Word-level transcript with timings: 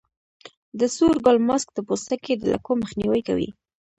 د 0.79 0.81
سور 0.95 1.15
ګل 1.25 1.37
ماسک 1.47 1.67
د 1.73 1.79
پوستکي 1.87 2.33
د 2.37 2.43
لکو 2.53 2.71
مخنیوی 2.81 3.21
کوي. 3.27 3.49